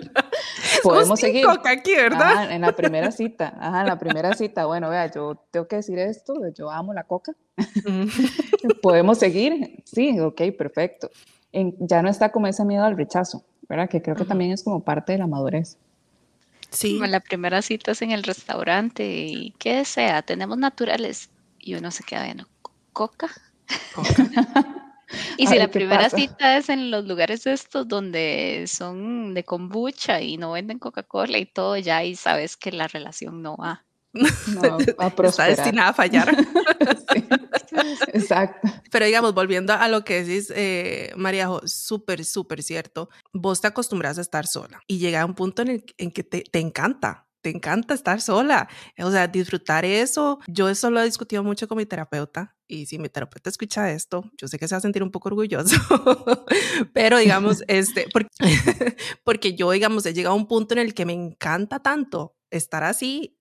[0.83, 1.44] Podemos seguir.
[1.44, 2.50] Coca aquí, ¿verdad?
[2.50, 3.54] en la primera cita.
[3.59, 4.66] Ajá, en la primera cita.
[4.66, 6.35] Bueno, vea, yo tengo que decir esto.
[6.54, 7.33] Yo amo la coca.
[8.83, 9.83] Podemos seguir.
[9.85, 11.11] Sí, ok, perfecto.
[11.52, 13.88] ya no está como ese miedo al rechazo, ¿verdad?
[13.88, 15.78] Que creo que también es como parte de la madurez.
[16.70, 16.94] Sí.
[16.94, 20.22] Como la primera cita es en el restaurante y ¿qué desea?
[20.22, 21.30] Tenemos naturales.
[21.62, 22.48] Y uno se queda viendo,
[22.92, 23.31] coca.
[25.37, 30.37] y si la primera cita es en los lugares estos donde son de kombucha y
[30.37, 33.85] no venden Coca-Cola y todo, ya ahí sabes que la relación no va.
[34.48, 36.29] No, a Está destinada a fallar.
[38.12, 38.68] exacto.
[38.90, 43.09] Pero digamos, volviendo a lo que decís, eh, Mariajo, súper, súper cierto.
[43.33, 46.24] Vos te acostumbras a estar sola y llega a un punto en el en que
[46.24, 50.38] te, te encanta te encanta estar sola, o sea, disfrutar eso.
[50.46, 54.31] Yo eso lo he discutido mucho con mi terapeuta y si mi terapeuta escucha esto,
[54.37, 55.76] yo sé que se va a sentir un poco orgulloso,
[56.92, 58.29] pero digamos, este, porque,
[59.24, 62.85] porque yo, digamos, he llegado a un punto en el que me encanta tanto estar
[62.85, 63.37] así,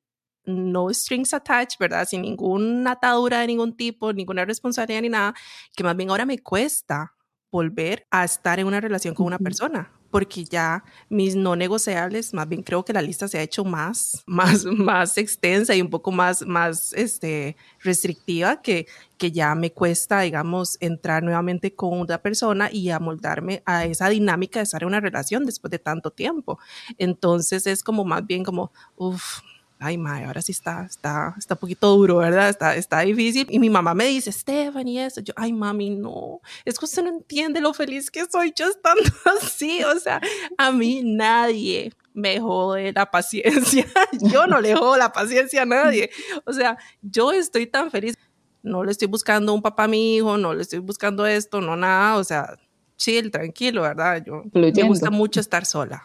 [0.45, 2.07] no strings attached, ¿verdad?
[2.07, 5.33] Sin ninguna atadura de ningún tipo, ninguna responsabilidad ni nada,
[5.75, 7.15] que más bien ahora me cuesta
[7.51, 12.47] volver a estar en una relación con una persona porque ya mis no negociables, más
[12.47, 16.11] bien creo que la lista se ha hecho más, más, más extensa y un poco
[16.11, 22.69] más, más este, restrictiva, que, que ya me cuesta, digamos, entrar nuevamente con una persona
[22.71, 26.59] y amoldarme a esa dinámica de estar en una relación después de tanto tiempo.
[26.97, 29.41] Entonces es como más bien como, uff,
[29.79, 32.49] ay, madre, ahora sí está, está, está un poquito duro, ¿verdad?
[32.49, 33.47] Está, está difícil.
[33.49, 35.21] Y mi mamá me dice, Stephanie, eso.
[35.21, 39.03] Yo, ay, mami, no, es que usted no entiende lo feliz que soy yo estando
[39.41, 39.81] así.
[39.83, 40.19] O sea,
[40.57, 43.85] a mí nadie me jode la paciencia.
[44.33, 46.09] yo no le jodo la paciencia a nadie.
[46.45, 48.15] O sea, yo estoy tan feliz.
[48.61, 51.77] No le estoy buscando un papá a mi hijo, no le estoy buscando esto, no
[51.77, 52.17] nada.
[52.17, 52.59] O sea,
[52.97, 54.21] chill, tranquilo, ¿verdad?
[54.25, 56.03] Yo me gusta mucho estar sola.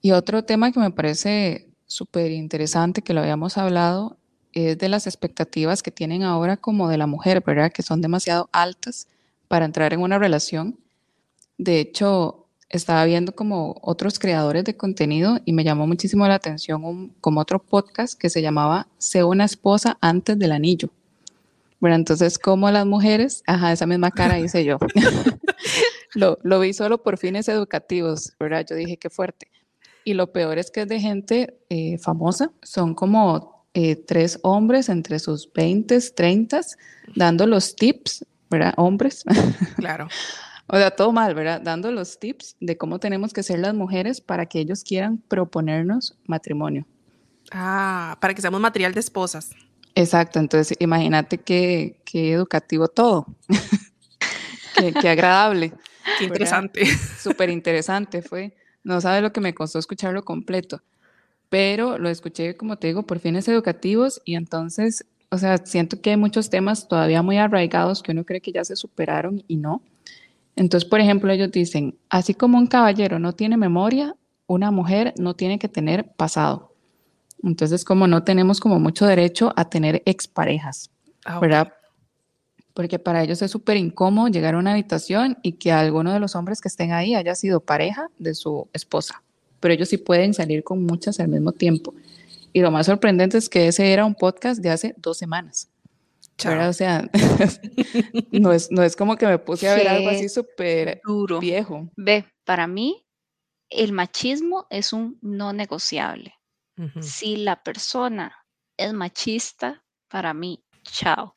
[0.00, 4.16] Y otro tema que me parece súper interesante que lo habíamos hablado
[4.52, 7.72] es de las expectativas que tienen ahora como de la mujer, ¿verdad?
[7.72, 9.08] Que son demasiado altas
[9.48, 10.78] para entrar en una relación.
[11.58, 16.84] De hecho, estaba viendo como otros creadores de contenido y me llamó muchísimo la atención
[16.84, 20.90] un, como otro podcast que se llamaba Sé una esposa antes del anillo.
[21.80, 24.78] Bueno, entonces, como las mujeres, ajá, esa misma cara hice yo.
[26.14, 28.64] lo, lo vi solo por fines educativos, ¿verdad?
[28.68, 29.48] Yo dije, qué fuerte.
[30.04, 32.52] Y lo peor es que es de gente eh, famosa.
[32.62, 36.60] Son como eh, tres hombres entre sus 20, 30,
[37.14, 38.74] dando los tips, ¿verdad?
[38.76, 39.24] Hombres.
[39.76, 40.08] Claro.
[40.66, 41.60] o sea, todo mal, ¿verdad?
[41.60, 46.16] Dando los tips de cómo tenemos que ser las mujeres para que ellos quieran proponernos
[46.26, 46.86] matrimonio.
[47.52, 49.50] Ah, para que seamos material de esposas.
[49.94, 53.26] Exacto, entonces imagínate qué, qué educativo todo.
[54.76, 55.72] qué, qué, agradable.
[56.18, 56.86] Qué interesante.
[57.18, 58.54] Súper interesante fue.
[58.84, 60.82] No sabe lo que me costó escucharlo completo,
[61.48, 66.10] pero lo escuché, como te digo, por fines educativos y entonces, o sea, siento que
[66.10, 69.82] hay muchos temas todavía muy arraigados que uno cree que ya se superaron y no.
[70.56, 74.16] Entonces, por ejemplo, ellos dicen, así como un caballero no tiene memoria,
[74.46, 76.74] una mujer no tiene que tener pasado.
[77.42, 80.90] Entonces, como no tenemos como mucho derecho a tener exparejas,
[81.24, 81.72] ah, ¿verdad?
[82.80, 86.34] Porque para ellos es súper incómodo llegar a una habitación y que alguno de los
[86.34, 89.22] hombres que estén ahí haya sido pareja de su esposa,
[89.60, 91.92] pero ellos sí pueden salir con muchas al mismo tiempo.
[92.54, 95.68] Y lo más sorprendente es que ese era un podcast de hace dos semanas.
[96.38, 97.06] O sea,
[98.32, 101.02] no, es, no es como que me puse a ver algo así súper
[101.38, 101.90] viejo.
[101.96, 103.04] Ve, para mí,
[103.68, 106.32] el machismo es un no negociable.
[107.02, 108.34] Si la persona
[108.78, 111.34] es machista, para mí, chao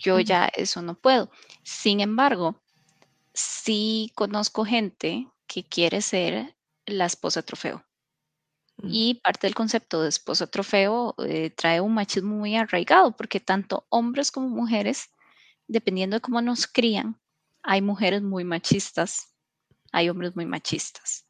[0.00, 1.30] yo ya eso no puedo.
[1.62, 2.60] Sin embargo,
[3.32, 7.84] sí conozco gente que quiere ser la esposa trofeo.
[8.78, 8.88] Mm.
[8.90, 13.86] Y parte del concepto de esposa trofeo eh, trae un machismo muy arraigado, porque tanto
[13.90, 15.10] hombres como mujeres,
[15.68, 17.20] dependiendo de cómo nos crían,
[17.62, 19.34] hay mujeres muy machistas,
[19.92, 21.26] hay hombres muy machistas.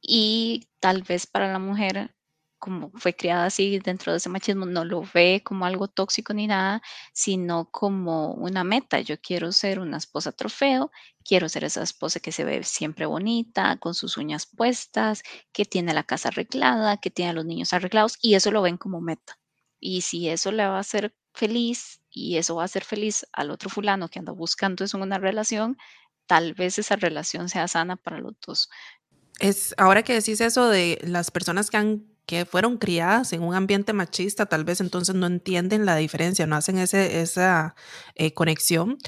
[0.00, 2.13] Y tal vez para la mujer
[2.64, 6.46] como fue criada así dentro de ese machismo, no lo ve como algo tóxico ni
[6.46, 6.80] nada,
[7.12, 9.00] sino como una meta.
[9.00, 10.90] Yo quiero ser una esposa trofeo,
[11.22, 15.22] quiero ser esa esposa que se ve siempre bonita, con sus uñas puestas,
[15.52, 18.78] que tiene la casa arreglada, que tiene a los niños arreglados, y eso lo ven
[18.78, 19.38] como meta.
[19.78, 23.50] Y si eso le va a hacer feliz y eso va a hacer feliz al
[23.50, 25.76] otro fulano que anda buscando eso en una relación,
[26.26, 28.70] tal vez esa relación sea sana para los dos.
[29.38, 33.54] Es ahora que decís eso de las personas que han que fueron criadas en un
[33.54, 37.74] ambiente machista, tal vez entonces no entienden la diferencia, no hacen ese, esa
[38.14, 38.98] eh, conexión.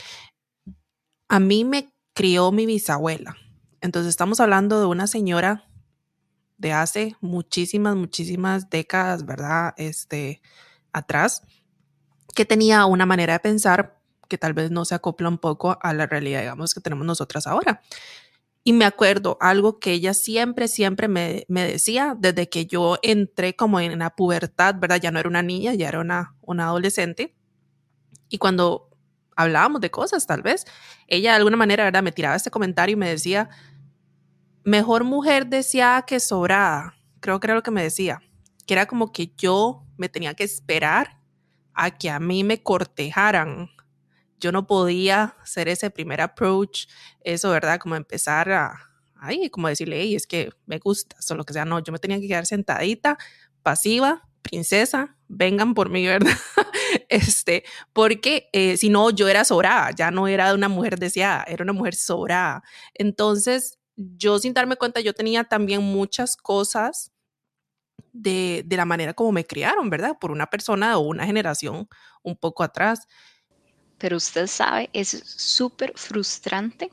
[1.29, 3.37] A mí me crió mi bisabuela.
[3.81, 5.69] Entonces estamos hablando de una señora
[6.59, 9.75] de hace muchísimas, muchísimas décadas, ¿verdad?
[9.77, 10.41] Este,
[10.93, 11.43] atrás,
[12.35, 15.93] que tenía una manera de pensar que tal vez no se acopla un poco a
[15.93, 17.83] la realidad, digamos, que tenemos nosotras ahora.
[18.69, 23.55] Y me acuerdo algo que ella siempre, siempre me, me, decía desde que yo entré
[23.55, 25.01] como en la pubertad, ¿verdad?
[25.01, 27.37] Ya no era una niña, ya era una, una adolescente.
[28.29, 28.91] Y cuando
[29.37, 30.65] hablábamos de cosas, tal vez,
[31.07, 32.03] ella de alguna manera, ¿verdad?
[32.03, 33.51] Me tiraba este comentario y me decía,
[34.65, 36.97] mejor mujer deseada que sobrada.
[37.21, 38.21] Creo que era lo que me decía.
[38.67, 41.21] Que era como que yo me tenía que esperar
[41.73, 43.71] a que a mí me cortejaran
[44.41, 46.87] yo no podía hacer ese primer approach,
[47.21, 47.79] eso, ¿verdad?
[47.79, 48.79] Como empezar a,
[49.17, 51.99] ay, como decirle, hey, es que me gusta, o lo que sea, no, yo me
[51.99, 53.19] tenía que quedar sentadita,
[53.63, 56.37] pasiva, princesa, vengan por mí, ¿verdad?
[57.09, 61.65] este, porque eh, si no, yo era sobrada, ya no era una mujer deseada, era
[61.65, 62.63] una mujer sobrada.
[62.95, 67.13] Entonces, yo sin darme cuenta, yo tenía también muchas cosas
[68.13, 70.17] de, de la manera como me criaron, ¿verdad?
[70.21, 71.89] Por una persona o una generación
[72.23, 73.07] un poco atrás
[73.99, 76.91] pero usted sabe, es súper frustrante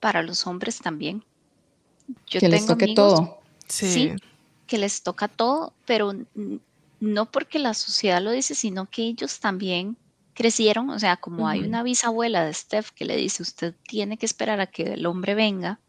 [0.00, 1.24] para los hombres también.
[2.26, 3.40] Yo que les toque todo.
[3.66, 4.12] Sí.
[4.66, 6.14] que les toca todo, pero
[7.00, 9.96] no porque la sociedad lo dice, sino que ellos también
[10.34, 14.26] crecieron, o sea, como hay una bisabuela de Steph que le dice, usted tiene que
[14.26, 15.80] esperar a que el hombre venga,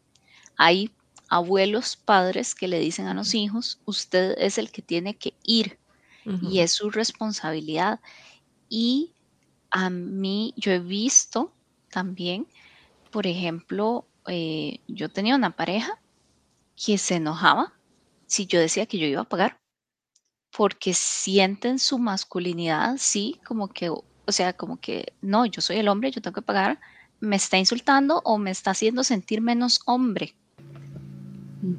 [0.57, 0.91] hay
[1.29, 5.77] abuelos, padres que le dicen a los hijos, usted es el que tiene que ir
[6.41, 7.99] y es su responsabilidad.
[8.69, 9.13] Y
[9.71, 11.53] a mí, yo he visto
[11.89, 12.47] también,
[13.11, 15.99] por ejemplo, eh, yo tenía una pareja
[16.75, 17.73] que se enojaba
[18.27, 19.59] si yo decía que yo iba a pagar,
[20.55, 25.87] porque sienten su masculinidad, sí, como que, o sea, como que, no, yo soy el
[25.87, 26.79] hombre, yo tengo que pagar,
[27.19, 30.35] me está insultando o me está haciendo sentir menos hombre.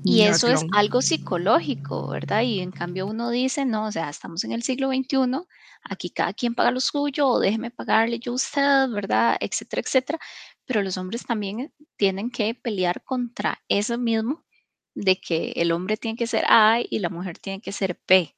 [0.05, 2.43] Y eso es algo psicológico, ¿verdad?
[2.43, 5.47] Y en cambio uno dice, no, o sea, estamos en el siglo XXI,
[5.83, 9.37] aquí cada quien paga lo suyo, o déjeme pagarle yo usted, ¿verdad?
[9.41, 10.19] Etcétera, etcétera.
[10.67, 14.45] Pero los hombres también tienen que pelear contra eso mismo,
[14.95, 18.35] de que el hombre tiene que ser A y la mujer tiene que ser P.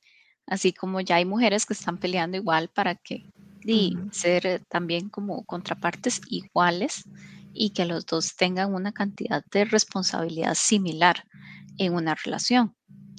[0.46, 3.26] Así como ya hay mujeres que están peleando igual para que
[3.64, 7.04] y ser también como contrapartes iguales
[7.52, 11.24] y que los dos tengan una cantidad de responsabilidad similar
[11.78, 12.74] en una relación.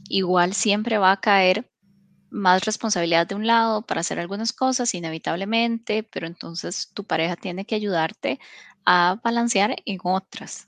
[0.09, 1.69] Igual siempre va a caer
[2.29, 7.65] más responsabilidad de un lado para hacer algunas cosas inevitablemente, pero entonces tu pareja tiene
[7.65, 8.39] que ayudarte
[8.85, 10.67] a balancear en otras.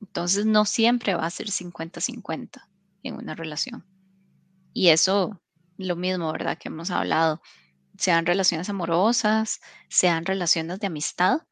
[0.00, 2.68] Entonces no siempre va a ser 50-50
[3.04, 3.86] en una relación.
[4.72, 5.40] Y eso,
[5.78, 6.58] lo mismo, ¿verdad?
[6.58, 7.40] Que hemos hablado,
[7.96, 11.42] sean relaciones amorosas, sean relaciones de amistad,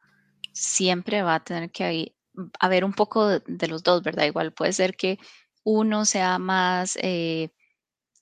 [0.53, 2.15] siempre va a tener que
[2.59, 4.27] haber un poco de, los dos, ¿verdad?
[4.27, 5.19] Igual puede ser que
[5.65, 7.51] uno sea más eh,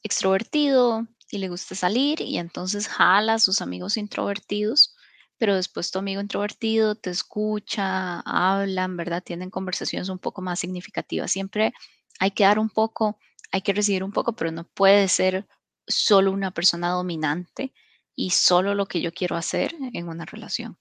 [0.03, 4.95] extrovertido y le guste salir y entonces jala a sus amigos introvertidos,
[5.39, 9.23] pero después tu amigo introvertido te escucha, hablan, ¿verdad?
[9.23, 11.31] Tienen conversaciones un poco más significativas.
[11.31, 11.73] Siempre
[12.19, 13.19] hay que dar un poco,
[13.53, 15.47] hay que recibir un poco, pero no puede ser
[15.87, 17.73] solo una persona dominante
[18.15, 20.79] y solo lo que yo quiero hacer en una relación.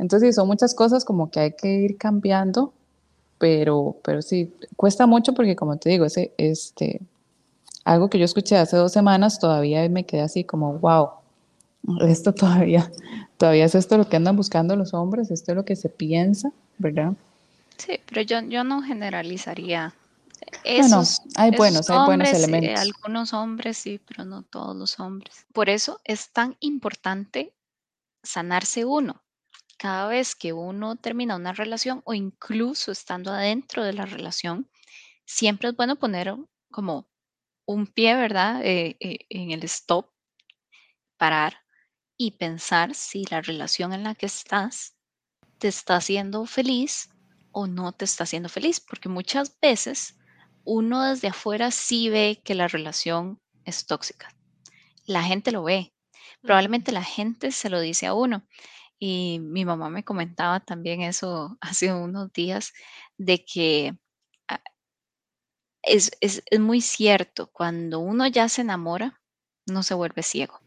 [0.00, 2.72] Entonces, son muchas cosas como que hay que ir cambiando,
[3.38, 7.02] pero, pero sí, cuesta mucho porque como te digo, ese, este,
[7.84, 11.10] algo que yo escuché hace dos semanas todavía me quedé así como, wow,
[12.08, 12.90] esto todavía,
[13.36, 16.50] todavía es esto lo que andan buscando los hombres, esto es lo que se piensa,
[16.78, 17.12] ¿verdad?
[17.76, 19.94] Sí, pero yo, yo no generalizaría.
[20.64, 22.80] Esos, bueno, hay buenos, hay buenos elementos.
[22.80, 25.44] algunos hombres sí, pero no todos los hombres.
[25.52, 27.52] Por eso es tan importante
[28.22, 29.20] sanarse uno,
[29.80, 34.70] cada vez que uno termina una relación o incluso estando adentro de la relación,
[35.24, 36.36] siempre es bueno poner
[36.70, 37.08] como
[37.64, 38.60] un pie, ¿verdad?
[38.62, 40.10] Eh, eh, en el stop,
[41.16, 41.62] parar
[42.18, 44.98] y pensar si la relación en la que estás
[45.56, 47.08] te está haciendo feliz
[47.50, 50.18] o no te está haciendo feliz, porque muchas veces
[50.64, 54.28] uno desde afuera sí ve que la relación es tóxica.
[55.06, 55.94] La gente lo ve.
[56.42, 58.46] Probablemente la gente se lo dice a uno.
[59.02, 62.72] Y mi mamá me comentaba también eso hace unos días,
[63.16, 63.98] de que
[64.46, 64.62] ah,
[65.82, 69.20] es, es, muy cierto, cuando uno ya se enamora,
[69.66, 70.60] no se vuelve ciego.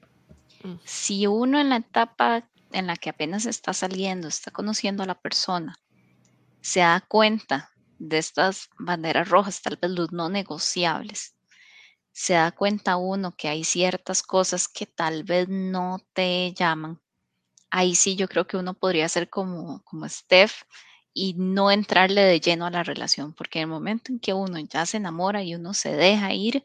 [0.63, 0.76] Mm.
[0.84, 5.22] Si uno en la etapa en la que apenas está saliendo, está conociendo a la
[5.22, 5.78] persona,
[6.62, 7.69] se da cuenta
[8.00, 11.36] de estas banderas rojas, tal vez los no negociables,
[12.12, 17.02] se da cuenta uno que hay ciertas cosas que tal vez no te llaman.
[17.76, 20.62] Ahí sí yo creo que uno podría ser como, como Steph
[21.12, 24.60] y no entrarle de lleno a la relación, porque en el momento en que uno
[24.60, 26.64] ya se enamora y uno se deja ir,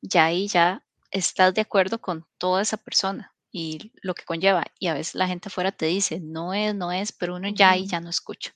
[0.00, 4.64] ya ahí ya estás de acuerdo con toda esa persona y lo que conlleva.
[4.78, 7.72] Y a veces la gente afuera te dice, no es, no es, pero uno ya
[7.72, 8.54] ahí ya no escucha.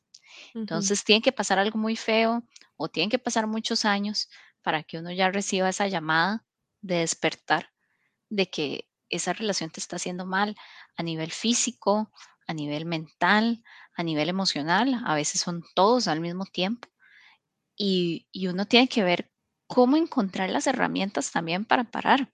[0.54, 2.42] Entonces tiene que pasar algo muy feo
[2.78, 4.30] o tienen que pasar muchos años
[4.62, 6.46] para que uno ya reciba esa llamada
[6.80, 7.70] de despertar
[8.30, 10.56] de que esa relación te está haciendo mal
[10.96, 12.10] a nivel físico,
[12.46, 13.62] a nivel mental,
[13.94, 16.88] a nivel emocional, a veces son todos al mismo tiempo.
[17.76, 19.30] Y, y uno tiene que ver
[19.66, 22.32] cómo encontrar las herramientas también para parar.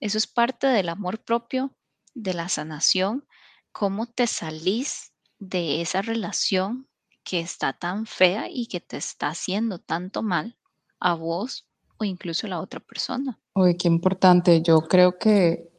[0.00, 1.76] Eso es parte del amor propio
[2.14, 3.26] de la sanación,
[3.70, 6.88] cómo te salís de esa relación
[7.24, 10.58] que está tan fea y que te está haciendo tanto mal
[10.98, 13.40] a vos o incluso a la otra persona.
[13.54, 14.62] Uy, qué importante.
[14.62, 15.71] Yo creo que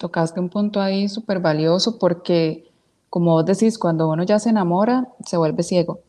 [0.00, 2.64] tocaste un punto ahí súper valioso porque,
[3.10, 6.00] como vos decís, cuando uno ya se enamora, se vuelve ciego.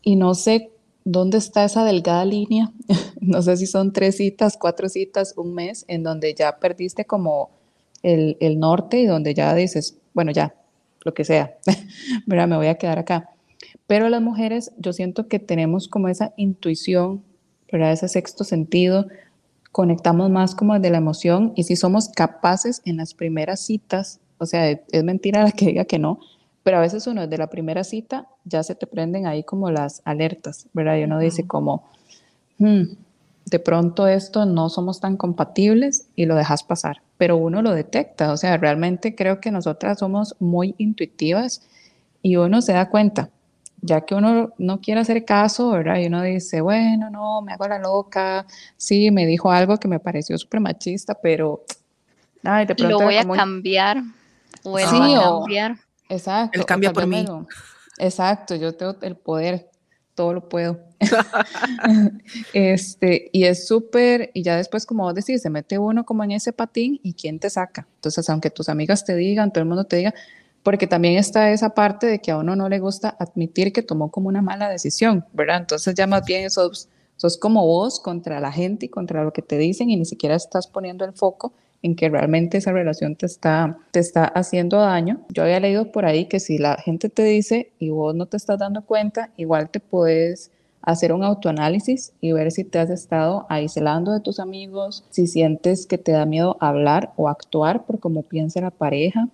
[0.00, 0.70] Y no sé
[1.04, 2.72] dónde está esa delgada línea.
[3.20, 7.50] no sé si son tres citas, cuatro citas, un mes, en donde ya perdiste como
[8.02, 10.54] el, norte y donde ya dices, bueno, ya,
[11.04, 11.58] lo que sea,
[12.26, 12.48] ¿verdad?
[12.48, 13.28] Me voy a quedar acá.
[13.86, 17.22] Pero las mujeres, yo siento que tenemos como esa intuición,
[17.70, 17.92] ¿verdad?
[17.92, 19.08] Ese sexto sentido,
[19.72, 24.46] conectamos más como de la emoción y si somos capaces en las primeras citas, o
[24.46, 26.20] sea, es mentira la que diga que no,
[26.62, 30.02] pero a veces uno desde la primera cita ya se te prenden ahí como las
[30.04, 30.96] alertas, ¿verdad?
[30.96, 31.84] Y uno dice como,
[32.58, 32.82] hmm,
[33.46, 38.32] de pronto esto no somos tan compatibles y lo dejas pasar, pero uno lo detecta,
[38.32, 41.62] o sea, realmente creo que nosotras somos muy intuitivas
[42.22, 43.30] y uno se da cuenta,
[43.82, 45.98] ya que uno no quiere hacer caso, ¿verdad?
[45.98, 50.00] Y uno dice, bueno, no, me hago la loca, sí, me dijo algo que me
[50.00, 51.64] pareció súper machista, pero,
[52.44, 52.98] ay, de pronto...
[52.98, 54.02] Lo voy a cambiar,
[54.62, 55.76] o sí, a cambiar.
[56.08, 56.58] exacto.
[56.58, 57.24] Él cambia por mí.
[57.98, 59.70] exacto, yo tengo el poder
[60.20, 60.78] todo lo puedo.
[62.52, 66.32] este, y es súper, y ya después, como vos decís, se mete uno como en
[66.32, 67.86] ese patín y quién te saca.
[67.94, 70.14] Entonces, aunque tus amigas te digan, todo el mundo te diga,
[70.62, 74.10] porque también está esa parte de que a uno no le gusta admitir que tomó
[74.10, 75.58] como una mala decisión, ¿verdad?
[75.58, 79.42] Entonces ya más bien sos, sos como vos contra la gente y contra lo que
[79.42, 83.26] te dicen y ni siquiera estás poniendo el foco en que realmente esa relación te
[83.26, 85.20] está, te está haciendo daño.
[85.30, 88.36] Yo había leído por ahí que si la gente te dice y vos no te
[88.36, 90.50] estás dando cuenta, igual te puedes
[90.82, 95.86] hacer un autoanálisis y ver si te has estado aislando de tus amigos, si sientes
[95.86, 99.28] que te da miedo hablar o actuar por cómo piensa la pareja,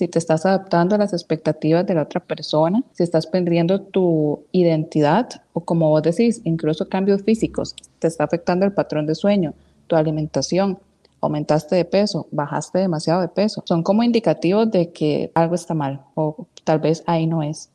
[0.00, 4.46] si te estás adaptando a las expectativas de la otra persona, si estás perdiendo tu
[4.50, 9.52] identidad o como vos decís, incluso cambios físicos, te está afectando el patrón de sueño,
[9.88, 10.78] tu alimentación,
[11.20, 13.62] aumentaste de peso, bajaste demasiado de peso.
[13.66, 17.68] Son como indicativos de que algo está mal o tal vez ahí no es.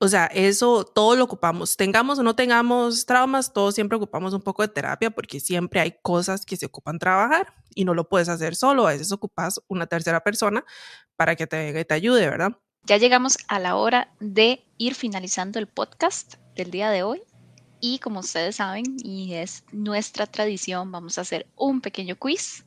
[0.00, 4.42] O sea, eso todo lo ocupamos, tengamos o no tengamos traumas, todos siempre ocupamos un
[4.42, 8.28] poco de terapia porque siempre hay cosas que se ocupan trabajar y no lo puedes
[8.28, 10.64] hacer solo, a veces ocupas una tercera persona
[11.18, 12.52] para que te, te ayude, ¿verdad?
[12.84, 17.20] Ya llegamos a la hora de ir finalizando el podcast del día de hoy
[17.80, 22.64] y como ustedes saben y es nuestra tradición, vamos a hacer un pequeño quiz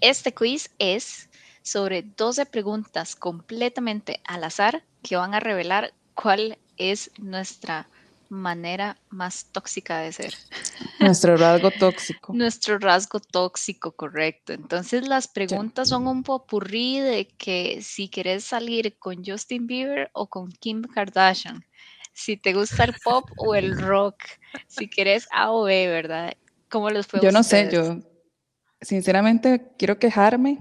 [0.00, 1.28] este quiz es
[1.62, 7.88] sobre 12 preguntas completamente al azar que van a revelar cuál es nuestra
[8.28, 10.34] manera más tóxica de ser.
[11.00, 12.32] Nuestro rasgo tóxico.
[12.32, 14.52] Nuestro rasgo tóxico, correcto.
[14.52, 20.28] Entonces las preguntas son un popurrí de que si quieres salir con Justin Bieber o
[20.28, 21.64] con Kim Kardashian,
[22.12, 24.16] si te gusta el pop o el rock,
[24.66, 26.34] si quieres A o B, ¿verdad?
[26.68, 28.00] ¿Cómo los Yo no sé, yo
[28.80, 30.58] sinceramente quiero quejarme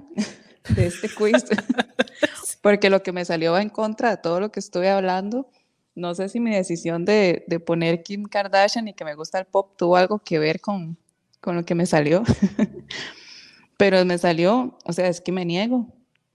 [0.70, 1.46] de este quiz,
[2.62, 5.50] porque lo que me salió va en contra de todo lo que estuve hablando.
[5.98, 9.46] No sé si mi decisión de, de poner Kim Kardashian y que me gusta el
[9.46, 10.96] pop tuvo algo que ver con,
[11.42, 12.24] con lo que me salió,
[13.78, 15.88] pero me salió, o sea, es que me niego,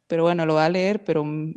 [0.09, 1.55] pero bueno, lo voy a leer, pero, me,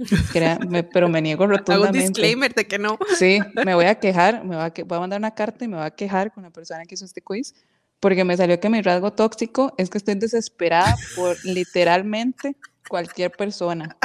[0.83, 1.73] pero me niego rotundamente.
[1.73, 2.99] Hago un disclaimer de que no.
[3.17, 5.77] Sí, me voy a quejar, me voy a, voy a mandar una carta y me
[5.77, 7.55] voy a quejar con la persona que hizo este quiz,
[7.99, 12.55] porque me salió que mi rasgo tóxico es que estoy desesperada por literalmente
[12.87, 13.97] cualquier persona.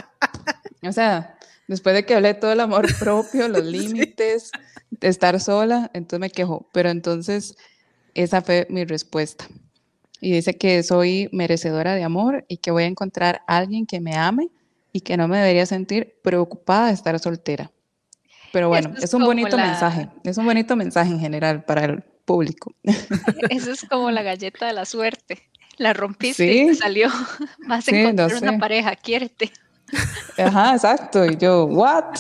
[0.83, 1.37] O sea,
[1.71, 4.51] después de que hablé todo el amor propio, los límites,
[4.91, 6.69] de estar sola, entonces me quejo.
[6.73, 7.57] Pero entonces,
[8.15, 9.47] esa fue mi respuesta.
[10.21, 14.01] Y dice que soy merecedora de amor y que voy a encontrar a alguien que
[14.01, 14.51] me ame
[14.93, 17.71] y que no me debería sentir preocupada de estar soltera.
[18.53, 22.75] Pero bueno, es, un bonito mensaje, es un bonito mensaje en general para el público.
[23.49, 25.49] Eso es como la galleta de la suerte.
[25.77, 27.09] La rompiste y te salió.
[27.69, 29.53] Vas a encontrar una pareja, quiérete.
[30.39, 31.25] Ajá, exacto.
[31.27, 32.17] Y yo, ¿what?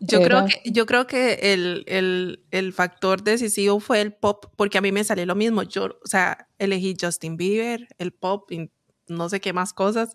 [0.00, 4.78] Yo creo que, yo creo que el, el, el, factor decisivo fue el pop, porque
[4.78, 5.64] a mí me salió lo mismo.
[5.64, 8.70] Yo, o sea, elegí Justin Bieber, el pop y
[9.08, 10.14] no sé qué más cosas,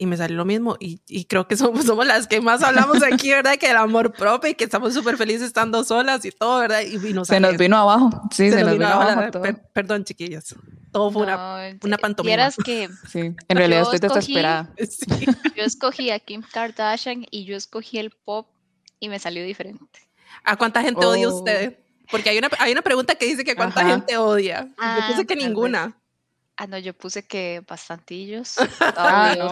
[0.00, 0.76] y me salió lo mismo.
[0.80, 3.56] Y, y creo que somos, somos las que más hablamos aquí, ¿verdad?
[3.58, 6.80] Que el amor propio y que estamos súper felices estando solas y todo, ¿verdad?
[6.80, 8.10] Y, se nos vino abajo.
[8.30, 9.30] Sí, se, nos, vino, abajo.
[9.74, 10.54] perdón, chiquillas.
[10.90, 12.50] Todo fue una, una pantomima.
[12.64, 12.88] que.
[13.10, 14.72] Sí, en realidad estoy desesperada.
[15.56, 18.48] Yo escogí a Kim Kardashian y yo escogí el pop
[18.98, 20.08] y me salió diferente.
[20.44, 21.36] ¿A cuánta gente odia oh.
[21.36, 21.78] usted?
[22.10, 24.64] Porque hay una, hay una pregunta que dice que cuánta gente odia.
[24.64, 25.99] yo ah, puse que ninguna.
[26.56, 28.56] Ah, no, yo puse que bastantillos.
[28.96, 29.50] ah, no.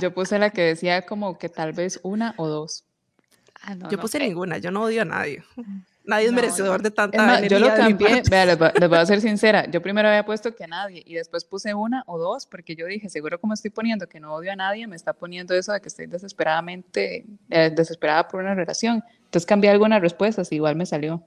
[0.00, 2.84] Yo puse la que decía como que tal vez una o dos.
[3.62, 5.42] Ah, no, yo puse ninguna, yo no odio a nadie.
[6.06, 9.80] Nadie es merecedor de tanta Yo lo cambié, vea, les, voy, a ser sincera, yo
[9.80, 13.08] primero había puesto que a nadie y después puse una o dos porque yo dije,
[13.08, 15.88] seguro como estoy poniendo que no odio a nadie, me está poniendo eso de que
[15.88, 19.02] estoy desesperadamente, eh, desesperada por una relación.
[19.16, 21.22] Entonces cambié algunas respuestas y igual me salió.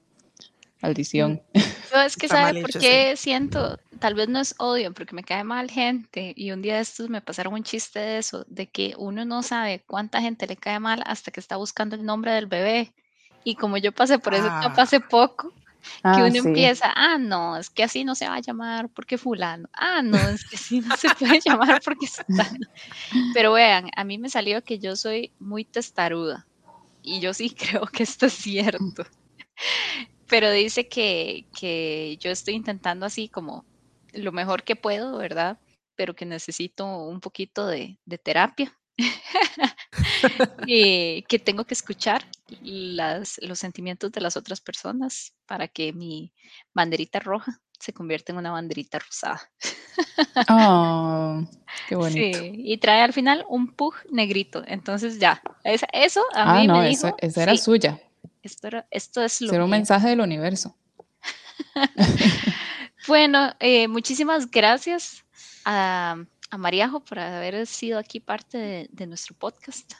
[0.81, 1.41] Maldición.
[1.53, 1.59] Mm.
[1.93, 5.43] Yo es que sabe por qué siento, tal vez no es odio, porque me cae
[5.43, 8.93] mal gente y un día de estos me pasaron un chiste de eso, de que
[8.97, 12.47] uno no sabe cuánta gente le cae mal hasta que está buscando el nombre del
[12.47, 12.93] bebé
[13.43, 14.73] y como yo pasé por eso ah.
[14.77, 18.41] hace poco, que ah, uno empieza, ah, no, es que así no se va a
[18.41, 22.67] llamar porque fulano, ah, no, es que así no se puede llamar porque fulano.
[23.33, 26.45] Pero vean, a mí me salió que yo soy muy testaruda
[27.01, 29.05] y yo sí creo que esto es cierto.
[30.27, 33.65] Pero dice que, que yo estoy intentando así como
[34.13, 35.59] lo mejor que puedo, ¿verdad?
[35.95, 38.77] Pero que necesito un poquito de, de terapia
[40.65, 42.23] y que tengo que escuchar
[42.61, 46.33] las, los sentimientos de las otras personas para que mi
[46.73, 49.39] banderita roja se convierta en una banderita rosada.
[50.49, 51.43] oh,
[51.87, 52.39] qué bonito.
[52.39, 54.63] Sí, y trae al final un pug negrito.
[54.65, 57.15] Entonces ya, eso a ah, mí me dijo.
[57.19, 58.01] esa era suya.
[58.47, 59.53] Esto, esto es lo.
[59.53, 60.75] Era un mensaje del universo.
[63.07, 65.23] bueno, eh, muchísimas gracias
[65.65, 66.17] a
[66.49, 69.91] a Mariajo por haber sido aquí parte de, nuestro podcast.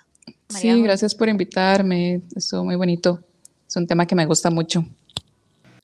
[0.50, 2.22] Sí, gracias por invitarme.
[2.36, 3.24] Estuvo muy bonito.
[3.68, 4.86] Es un tema que me gusta mucho.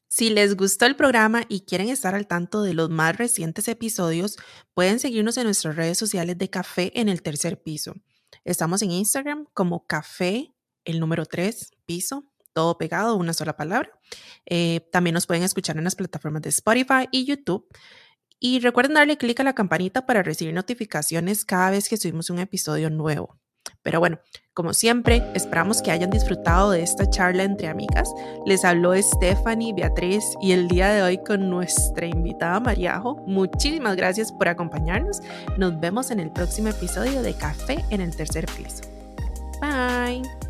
[0.07, 4.37] Si les gustó el programa y quieren estar al tanto de los más recientes episodios,
[4.73, 7.95] pueden seguirnos en nuestras redes sociales de Café en el tercer piso.
[8.45, 10.53] Estamos en Instagram como Café,
[10.85, 13.89] el número 3, piso, todo pegado, una sola palabra.
[14.45, 17.67] Eh, también nos pueden escuchar en las plataformas de Spotify y YouTube.
[18.39, 22.39] Y recuerden darle clic a la campanita para recibir notificaciones cada vez que subimos un
[22.39, 23.39] episodio nuevo.
[23.81, 24.19] Pero bueno,
[24.53, 28.09] como siempre, esperamos que hayan disfrutado de esta charla entre amigas.
[28.45, 33.15] Les habló Stephanie, Beatriz y el día de hoy con nuestra invitada Mariajo.
[33.27, 35.21] Muchísimas gracias por acompañarnos.
[35.57, 38.83] Nos vemos en el próximo episodio de Café en el tercer piso.
[39.61, 40.42] Bye.